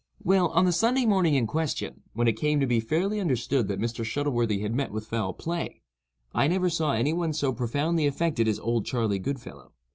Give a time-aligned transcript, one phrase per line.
[0.23, 3.79] Well, on the Sunday morning in question, when it came to be fairly understood that
[3.79, 4.03] Mr.
[4.03, 5.83] Shuttleworthy had met with foul play,
[6.33, 9.73] I never saw any one so profoundly affected as "Old Charley Goodfellow."